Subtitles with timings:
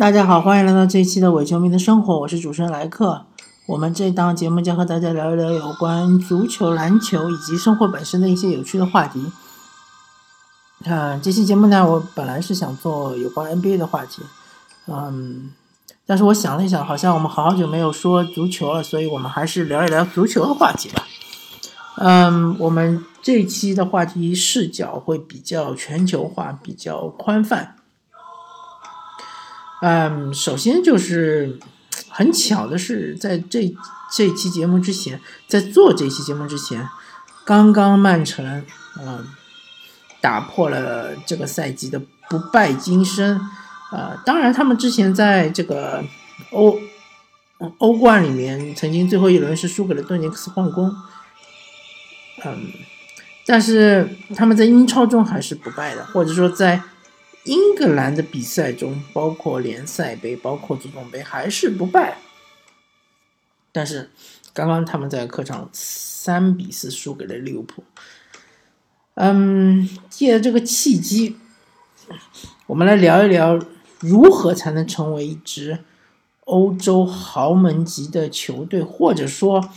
[0.00, 3.26] 大家好，欢迎来到这一期的伪球迷的生活，我是主持人莱克。
[3.66, 9.30] 我们这档节目将和大家聊一聊有关足球、篮球以及生活本身的一些有趣的话题。
[10.86, 14.22] 啊，这期节目呢，我本来是想做有关 NBA 的话题，
[14.86, 15.50] 嗯，
[16.06, 21.06] 但是我想了一想，好像我们好久没有说足球了，所以我们还是聊一聊足球的话题吧。
[21.96, 27.76] 嗯，我们这期的话题视角会比较全球化，比较宽泛。
[29.82, 31.58] 嗯，首先就是
[32.08, 33.74] 很巧的是，在这
[34.12, 36.86] 这期节目之前，在做这期节目之前，
[37.46, 38.62] 刚刚曼城
[38.98, 39.26] 嗯
[40.20, 41.98] 打破了这个赛季的
[42.28, 43.40] 不败金身。
[43.90, 46.04] 呃，当然他们之前在这个
[46.50, 46.78] 欧
[47.78, 50.94] 欧冠里面曾经最后一轮是输给了顿涅斯矿工，
[52.44, 52.66] 嗯，
[53.46, 56.82] 但是他们在英超中还是不败的，或者说在。
[57.44, 62.18] 英格兰的比赛中，包括联赛杯、包括足总杯，还是不败。
[63.72, 64.10] 但是，
[64.52, 67.82] 刚刚他们在客场三比四输给了利物浦。
[69.14, 71.36] 嗯，借着这个契机，
[72.66, 73.58] 我们来聊一聊
[74.00, 75.78] 如何才能成为一支
[76.44, 79.70] 欧洲豪门级的球队，或者说，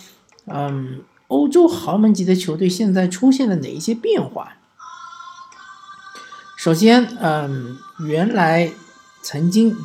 [0.47, 4.57] 嗯，欧洲豪门级的球队现在出现了哪一些变化？
[6.63, 8.71] 首先，嗯，原来
[9.21, 9.75] 曾经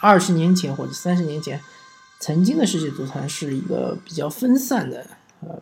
[0.00, 1.60] 二十年前或者三十年前，
[2.18, 5.06] 曾经的世界足坛是一个比较分散的，
[5.42, 5.60] 呃，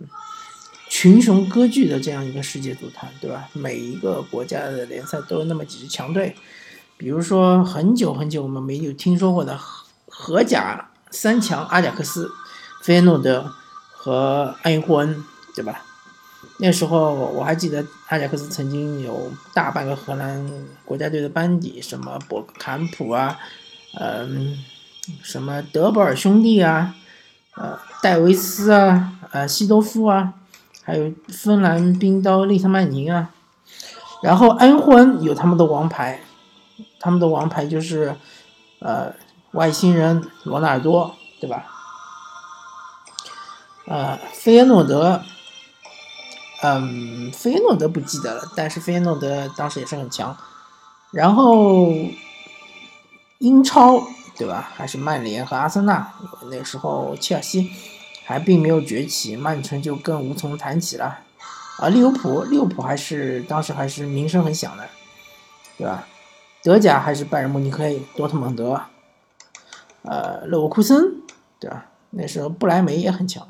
[0.88, 3.48] 群雄割据的这样一个世界足坛，对吧？
[3.52, 6.36] 每一个国家的联赛都有那么几支强队，
[6.96, 9.58] 比如说很久很久我们没有听说过的
[10.06, 12.30] 荷甲三强阿贾克斯、
[12.80, 13.52] 费耶诺德
[13.90, 15.82] 和埃因霍恩，对吧？
[16.58, 20.48] 那时候我还记得阿贾克斯曾经有大半个荷兰
[20.84, 23.36] 国家队的班底，什么博坎普啊，
[23.98, 24.56] 嗯，
[25.20, 26.94] 什么德博尔兄弟啊，
[27.56, 30.34] 呃，戴维斯啊，呃，西多夫啊，
[30.84, 33.30] 还有芬兰冰刀利特曼宁啊，
[34.22, 36.20] 然后恩霍恩有他们的王牌，
[37.00, 38.14] 他们的王牌就是
[38.78, 39.12] 呃
[39.50, 41.66] 外星人罗纳尔多，对吧？
[43.86, 45.20] 呃，菲耶诺德。
[46.62, 50.34] 嗯，菲耶诺德不记得了，但是菲耶诺德当时也是很强。
[51.10, 51.92] 然后
[53.38, 54.02] 英超
[54.36, 54.70] 对吧？
[54.74, 56.12] 还是曼联和阿森纳，
[56.50, 57.70] 那时候切尔西
[58.24, 61.18] 还并没有崛起，曼城就更无从谈起了。
[61.78, 64.88] 啊，利物浦，利物浦还是当时还是名声很响的，
[65.76, 66.06] 对吧？
[66.62, 68.80] 德甲还是拜仁慕尼黑、多特蒙德，
[70.02, 71.20] 呃，勒沃库森，
[71.60, 71.86] 对吧？
[72.10, 73.46] 那时候不莱梅也很强。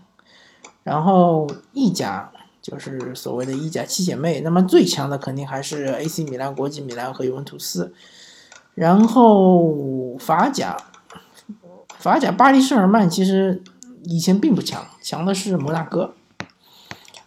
[0.82, 2.30] 然后意甲。
[2.64, 7.92] 就是所谓的意甲七姐妹，那么最强的肯定还是 AC 米兰、国际米兰和尤文图斯。
[8.74, 10.74] 然后法甲，
[11.98, 13.62] 法甲巴黎圣日耳曼其实
[14.04, 16.14] 以前并不强，强的是摩纳哥，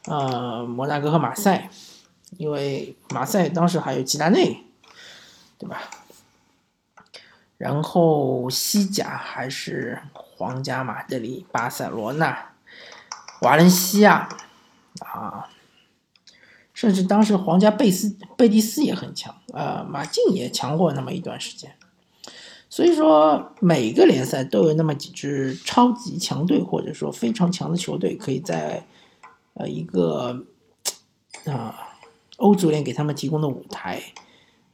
[0.07, 1.69] 呃，摩纳哥和马赛，
[2.37, 4.63] 因为马赛当时还有吉达内，
[5.59, 5.83] 对吧？
[7.59, 12.49] 然后西甲还是皇家马德里、巴塞罗那、
[13.41, 14.27] 瓦伦西亚。
[14.99, 15.49] 啊，
[16.73, 21.75] 甚至当时皇家贝斯贝蒂斯也很强，呃，马竞也强过那么一段时间。
[22.69, 28.85] 所以说，每个联赛都有那么几支超级强队，或者说非常强的球队，可以在
[29.53, 30.45] 呃一个
[31.45, 31.73] 啊
[32.35, 34.03] 欧足联给他们提供的舞台，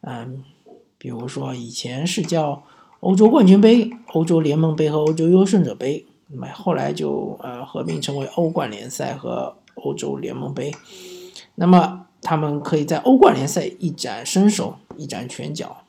[0.02, 0.44] 嗯，
[0.98, 2.64] 比如说以前是叫
[3.00, 9.56] 欧洲冠军杯、欧洲联盟杯和欧洲优胜者杯，那么后来就呃合并成为欧冠联赛和。
[9.76, 10.74] 欧洲联盟杯，
[11.56, 15.84] 那么他们可以在欧冠联赛一展身手，一展拳脚。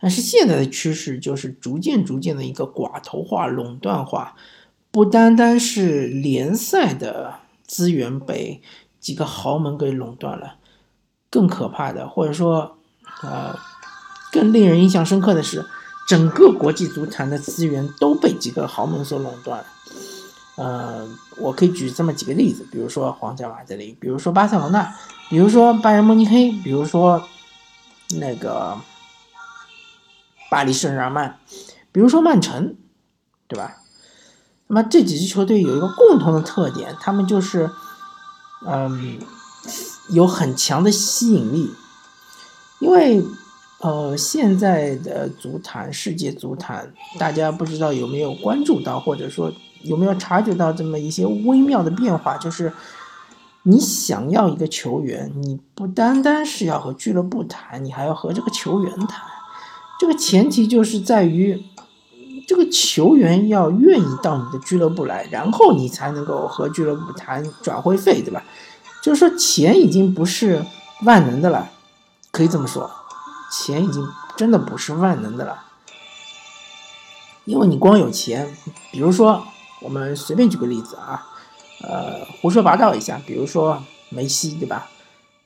[0.00, 4.36] 但是现在的趋势就是逐渐逐渐的一个寡头化、垄断化，
[4.90, 8.62] 不单单是联赛的资源被
[9.00, 10.56] 几个豪门给垄断了，
[11.28, 12.78] 更可怕的，或者说，
[13.22, 13.54] 呃，
[14.32, 15.66] 更令人印象深刻的是，
[16.08, 19.64] 整个国际足坛的资源都被几个豪门所垄断。
[20.58, 24.92] 呃，我可以举这么几个例子，比如说皇家马德里，比如说巴塞罗那，
[25.30, 27.22] 比如说拜仁慕尼黑，比如说
[28.18, 28.76] 那个
[30.50, 31.38] 巴黎圣日耳曼，
[31.92, 32.74] 比如说曼城，
[33.46, 33.76] 对吧？
[34.66, 37.70] 那么这几支球队有一个共同的特点，他们就是，
[38.66, 39.20] 嗯，
[40.10, 41.72] 有很强的吸引力，
[42.80, 43.22] 因为
[43.78, 49.52] 呃，现在的足坛，世界足坛，大家不知道有没有关注到，或者说。
[49.82, 52.36] 有没有察觉到这么一些微妙的变化？
[52.36, 52.72] 就是
[53.62, 59.22] 你想要一个球员，你不单单是要和俱乐部谈，你还要和这个球员谈。
[59.98, 61.62] 这个前提就是在于
[62.46, 68.42] 这个球员要愿意到你的俱乐部来，然后你才能够和俱乐部谈转会费，对吧？
[69.02, 70.64] 就是说钱已经不是
[71.04, 71.70] 万能的了，
[72.30, 72.90] 可以这么说，
[73.52, 75.64] 钱已经真的不是万能的了，
[77.44, 78.56] 因为你光有钱，
[78.92, 79.44] 比如说
[79.80, 81.26] 我们随便举个例子啊，
[81.82, 84.90] 呃，胡说八道一下，比如说梅西，对吧？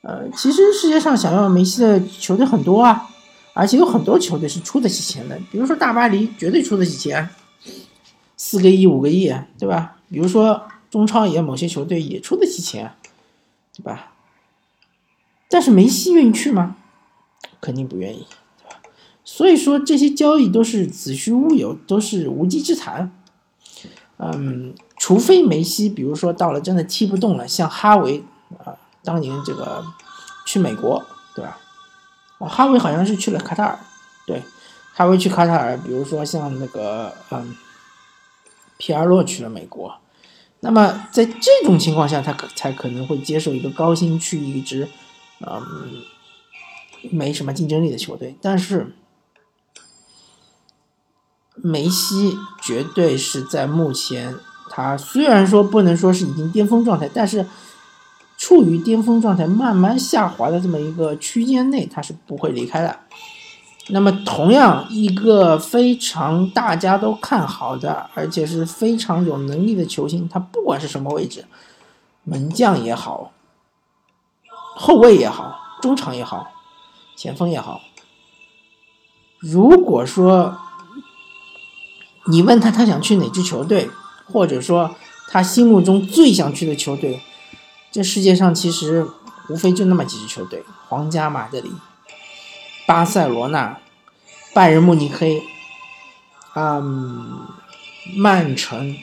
[0.03, 3.09] 呃，其实世界上想要梅西的球队很多啊，
[3.55, 7.29] 而且有很多球队是出得起钱的，比如说大巴黎绝对出得起钱，
[8.37, 9.97] 四个亿、五个亿，对吧？
[10.11, 12.95] 比如说中超也某些球队也出得起钱。
[13.75, 14.13] 对吧？
[15.49, 16.77] 但是梅西愿意去吗？
[17.59, 18.27] 肯定不愿意，
[18.59, 18.83] 对吧？
[19.25, 23.11] 所以说这些交易都是子虚乌有，都是无稽之谈。
[24.25, 28.23] 嗯，除非梅西，比如说到了真的踢不动了，像哈维
[28.65, 29.85] 啊，当年这个
[30.47, 31.05] 去美国，
[31.35, 31.59] 对吧？
[32.39, 33.79] 哦，哈维好像是去了卡塔尔，
[34.27, 34.41] 对，
[34.95, 37.57] 哈维去卡塔尔，比如说像那个嗯，
[38.77, 39.99] 皮尔洛去了美国。
[40.61, 44.89] 那么在这种情况下，他可才可能会接受一个高薪去一支，
[45.41, 46.03] 嗯，
[47.11, 48.37] 没什么竞争力的球队。
[48.41, 48.95] 但是
[51.63, 54.35] 梅西绝对是在目前，
[54.69, 57.47] 他虽然说不能说是已经巅峰状态，但是
[58.37, 62.99] 处于巅峰状态慢慢下滑的这么一个区间内，他是不会离开的。
[63.89, 71.45] 那么，同样一个非常大家都看好的，而且是非常有能力的球星，他不管是什么位置，
[72.25, 73.33] 门将也好，
[74.77, 76.53] 后卫也好，中场也好，
[77.17, 77.81] 前锋也好，
[79.41, 80.57] 如果说
[82.27, 83.91] 你问他他想去哪支球队，
[84.33, 84.95] 或者说
[85.29, 87.21] 他心目中最想去的球队，
[87.91, 89.07] 这世界上其实
[89.49, 91.73] 无非就那么几支球队：皇家马德里。
[92.85, 93.79] 巴塞罗那、
[94.53, 95.43] 拜仁慕尼黑、
[96.57, 97.47] 嗯，
[98.17, 98.97] 曼城，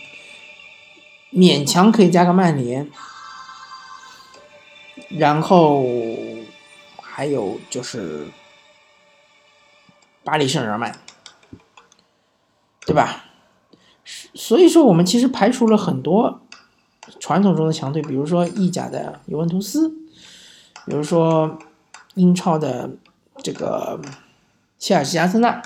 [1.32, 2.92] 勉强可以加个曼联，
[5.10, 5.86] 然后
[7.02, 8.28] 还有就是
[10.26, 11.00] 巴黎圣日耳曼，
[12.90, 13.26] 对吧？
[14.34, 16.42] 所以说，我们其实排除了很多
[17.20, 19.90] 传统中的强队，比如说意甲的尤文图斯，
[20.86, 21.58] 比如说
[22.16, 22.92] 英超的。
[23.42, 24.02] 这个
[24.78, 25.62] 切尔西、阿森纳，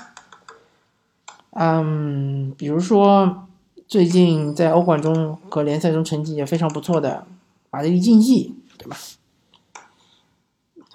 [1.50, 3.48] 嗯，比如说
[3.88, 7.26] 最近在欧冠中和联赛中成绩也非常不错的
[7.72, 8.96] 马德里竞技，对吧？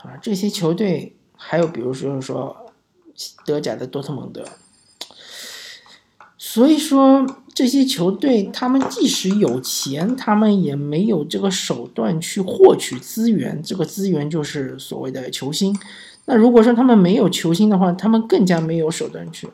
[0.03, 2.71] 啊，这些球队还有比如说说
[3.45, 4.45] 德甲的多特蒙德，
[6.41, 15.77] 所以说这些球队他们即使有钱，他们也没有这个手段去获取资源，这个资源就是所谓的球星。
[16.23, 19.49] 那如果说他们没有球星的话，他们更加没有手段去，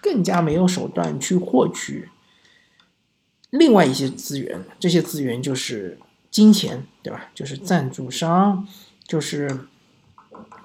[0.00, 2.08] 更加没有手段去获取
[3.50, 4.64] 另外一些资源。
[4.78, 5.98] 这些资源就是
[6.30, 7.28] 金钱，对吧？
[7.34, 8.66] 就是赞助商，
[9.06, 9.68] 就是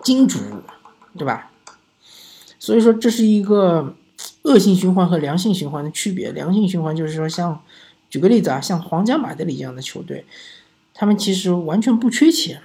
[0.02, 0.40] 金主，
[1.18, 1.52] 对吧？
[2.66, 3.96] 所以说这是一个
[4.42, 6.32] 恶性循环和良性循环的区别。
[6.32, 7.62] 良性循环就是说，像
[8.10, 10.26] 举个例子啊，像皇家马德里这样的球队。
[10.96, 12.64] 他们其实完全不缺钱，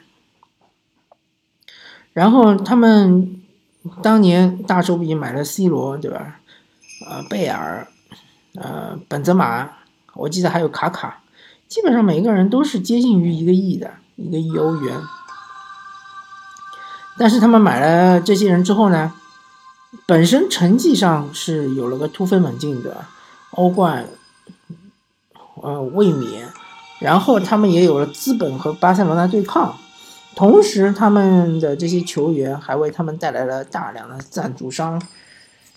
[2.14, 3.42] 然后他们
[4.02, 6.40] 当年大手笔买了 C 罗，对吧？
[7.06, 7.86] 呃，贝尔，
[8.54, 9.68] 呃，本泽马，
[10.14, 11.22] 我记得还有卡卡，
[11.68, 14.98] 基本上每个人都是接近于一个亿的一个亿欧元。
[17.18, 19.12] 但是他们买了这些人之后呢，
[20.06, 23.04] 本身成绩上是有了个突飞猛进的
[23.50, 24.08] 欧冠，
[25.62, 26.48] 呃，卫冕。
[27.00, 29.74] 然后他们也有了资本和巴塞罗那对抗，
[30.36, 35.00] 同时他们的这些球员还为他们带来了大量的赞助商，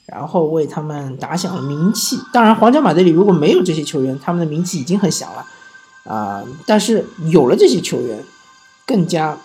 [0.05, 2.19] 然后为他们打响了名气。
[2.33, 5.45] 当然，皇家马德里如果没有这些球员，他们的名气已经很响了
[6.13, 6.43] 啊。
[6.67, 8.21] 但是有了这些球员，
[8.85, 9.37] 更加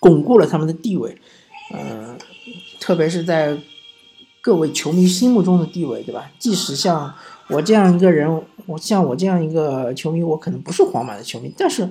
[0.00, 1.20] 巩固了他们的地位，
[1.74, 2.16] 嗯，
[2.80, 3.56] 特别是在
[4.40, 6.30] 各位球迷心目中的地位，对吧？
[6.38, 7.14] 即使像。
[7.50, 11.90] 我这样一个人，我像我这样一个球迷，我可能不是皇马的球迷，但是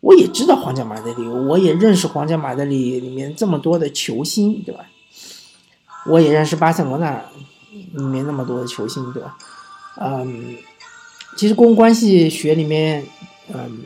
[0.00, 4.86] 我也知道皇家马德里，我也认识皇家马德里里面这么多的球星，对吧？
[6.06, 7.22] 我也认识巴塞罗那
[7.92, 9.38] 里面那么多的球星，对吧？
[10.00, 10.56] 嗯，
[11.36, 13.06] 其实公共关系学里面，
[13.54, 13.82] 嗯，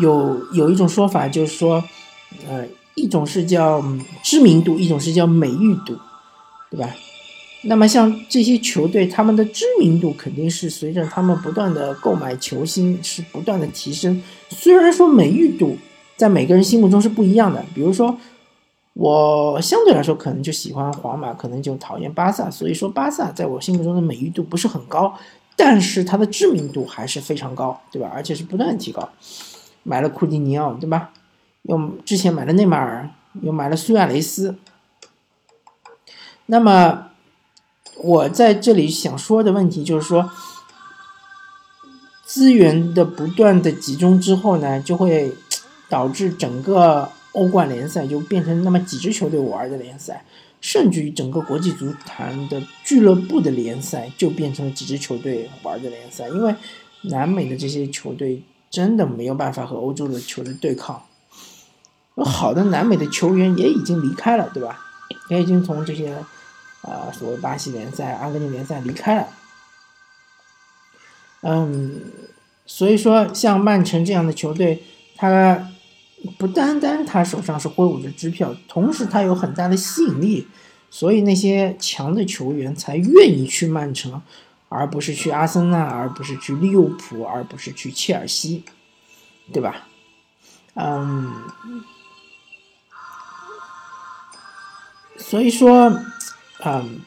[0.00, 1.84] 有有一种说法，就是说，
[2.48, 2.66] 呃，
[2.98, 3.82] 一种是叫
[4.22, 5.96] 知名度，一种是叫美誉度，
[6.70, 6.94] 对吧？
[7.62, 14.22] 那么像这些球队，他们的知名度肯定是随着他们不断的购买球星是不断的提升。
[14.48, 15.76] 虽然说美誉度
[16.16, 17.64] 在每个人心目中是不一样的。
[17.74, 18.16] 比如说，
[18.94, 22.48] 我相对来说可能就喜欢皇马，可能就讨厌巴萨。
[22.48, 25.12] 所以说，巴萨在我心目中的美誉度不是很高，
[25.56, 28.08] 但是它的知名度还是非常高，对吧？
[28.14, 29.08] 而且是不断提高。
[29.82, 31.10] 买了库蒂尼奥，对吧？
[31.68, 33.08] 又之前买了内马尔，
[33.40, 34.56] 又买了苏亚雷斯。
[36.46, 37.10] 那么，
[38.02, 40.30] 我在这里想说的问题就是说。
[42.30, 45.32] 资源的不断的集中之后呢，就会
[45.88, 50.22] 导致整个欧冠联赛就变成那么几支球队玩的联赛，
[50.60, 56.28] 甚至于整个国际足坛的俱乐部的联赛就变成了几支球队玩的联赛。
[56.28, 56.54] 因为
[57.04, 61.02] 南美的这些球队真的没有办法和欧洲的球队对抗，
[62.24, 64.84] 好的南美的球员也已经离开了，对吧？
[65.30, 66.14] 也已经从这些
[66.82, 69.28] 啊所谓巴西联赛、阿根廷联赛离开了。
[71.42, 72.00] 嗯，
[72.66, 74.82] 所以说像曼城这样的球队，
[75.16, 75.70] 他
[76.36, 80.48] 不单单他手上是挥舞着支票，同时他有很大的吸引力，
[80.90, 84.20] 所以那些强的球员才愿意去曼城，
[84.68, 88.64] 而不是去阿森纳，而不是去利物浦，而不是去切尔西，
[89.52, 89.86] 对吧？
[90.74, 91.32] 嗯，
[95.18, 96.00] 所以说，
[96.64, 97.00] 嗯，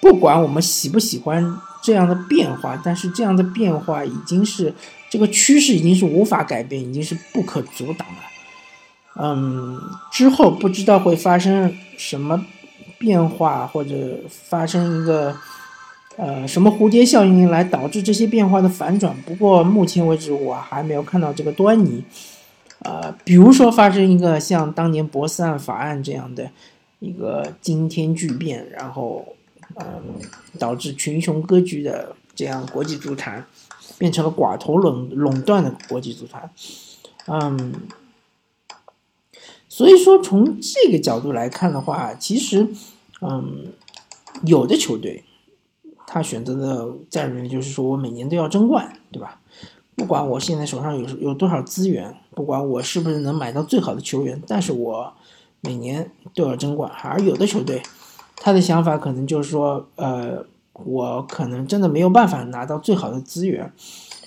[0.00, 1.58] 不管我们喜不喜欢。
[1.84, 4.72] 这样的变化，但是这样的变化已经是
[5.10, 8.22] 这个趋势，已经是无法改变，已经是不可阻挡了。
[9.16, 9.80] 嗯，
[10.12, 12.46] 之后不知道会发生什么
[12.98, 15.36] 变化，或者发生一个
[16.16, 19.12] 呃什么蝴蝶效应来导致这些变化的反转。
[19.26, 22.04] 不过目前为止，我还没有看到这个端倪。
[22.84, 26.48] 呃，比如说发生一个像当年博斯案法案这样的
[27.02, 29.26] 一个惊天巨变，然后。
[29.76, 30.20] 嗯，
[30.58, 33.46] 导致群雄割据的这样国际足坛，
[33.96, 36.50] 变成了寡头垄垄断的国际足坛。
[37.26, 37.72] 嗯，
[39.70, 42.68] 所以说从这个角度来看的话，其实，
[43.22, 43.72] 嗯，
[44.44, 45.24] 有的球队
[46.06, 49.40] 他选择的战略就是说我每年都要争冠，对吧？
[49.94, 55.14] 不管我现在手上有有多少资源，不管我是不是能买到最好的球员，但是我
[55.62, 56.92] 每年都要争冠。
[57.02, 57.82] 而有的球队。
[58.44, 63.72] 他的想法可能就是说，呃，我可能真的没有办法拿到最好的资源，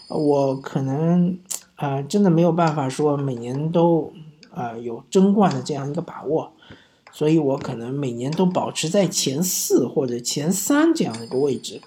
[0.08, 1.38] 我可能，
[1.76, 4.14] 呃，真的没有办法说每年都，
[4.54, 6.54] 呃，有争冠的这样一个把握，
[7.12, 11.82] 所以我可能每年都保持在前四或者前三这样的一个位置，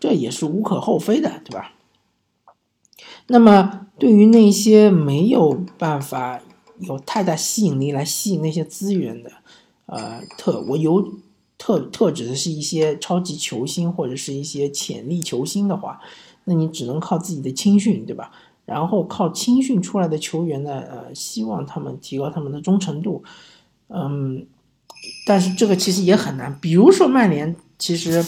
[0.00, 1.74] 这也是无可厚非的，对吧？
[3.28, 6.40] 那么对于那些没有办法
[6.80, 9.30] 有太大吸引力来吸引那些资源的，
[9.86, 11.12] 呃，特我有。
[11.62, 16.00] 特特指的是一些超级球星或者是一些潜力球星的话，
[16.44, 18.32] 那你只能靠自己的青训，对吧？
[18.64, 23.22] 然后靠青训出来的球员呢，呃，希望他们提高他们的忠诚度，
[23.88, 24.46] 嗯，
[25.26, 26.58] 但是这个其实也很难。
[26.62, 28.24] 比如说曼联，其实，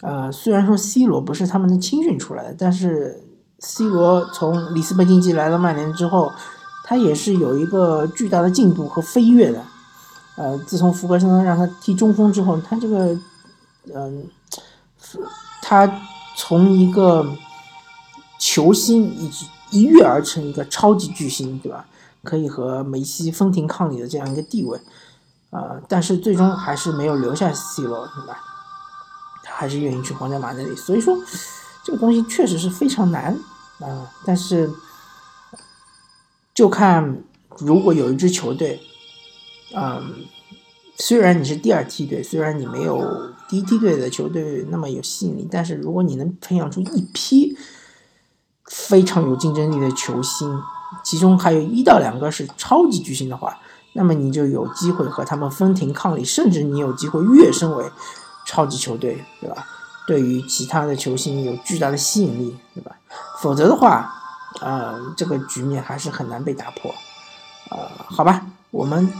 [0.00, 3.22] 呃，虽然说 C 罗不是他们的青训出来的，但是
[3.58, 6.32] C 罗从里斯本竞技来到曼联之后，
[6.92, 9.64] 他也是有一个巨大的进步和飞跃的。
[10.36, 13.18] 呃，自从福格森让他踢中锋之后，他这个，
[13.94, 14.26] 嗯，
[15.62, 15.90] 他
[16.36, 17.26] 从一个
[18.38, 19.30] 球星一
[19.70, 21.86] 一跃而成一个超级巨星，对吧？
[22.22, 24.78] 可以和梅西分庭抗礼的这样一个地位，
[25.48, 28.36] 啊，但是最终还是没有留下 C 罗，对吧？
[29.42, 31.16] 他还是愿意去皇家马德里，所以说
[31.82, 33.34] 这个东西确实是非常难
[33.80, 34.12] 啊。
[34.26, 34.70] 但是
[36.54, 37.22] 就看
[37.58, 38.80] 如果有一支球队。
[39.74, 40.26] 嗯，
[40.98, 47.56] 虽然你是第二梯队，虽然你没有第一梯队的球队那么有吸引力，但是如果你能培养出一批
[48.66, 50.60] 非常有竞争力的球星，
[51.02, 53.58] 其中还有一到两个是超级巨星的话，
[53.94, 57.84] 那么你就有机会和他们分庭抗礼，甚至你有机会跃升为
[58.46, 59.66] 超级球队，对吧？
[60.06, 62.94] 对于其他的球星有巨大的吸引力，对吧？
[63.40, 64.12] 否则的话，
[64.60, 66.94] 呃，这个局面还是很难被打破。
[67.70, 69.12] 呃，好吧，我们。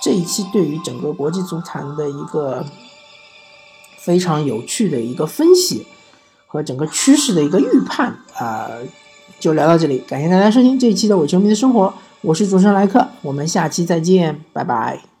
[0.00, 2.64] 这一期对于整个国际足坛的一个
[3.98, 5.88] 非常有趣的一个分析
[6.46, 8.70] 和整个趋势的一个预判啊，
[9.40, 9.98] 就聊到这里。
[10.06, 15.17] 感谢大家收听这一期的我球迷的生活，我是主持人莱克，我们下期再见，拜拜。